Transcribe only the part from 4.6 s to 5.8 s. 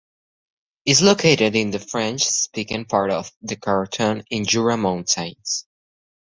mountains.